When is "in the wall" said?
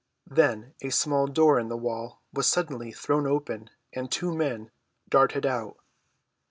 1.59-2.23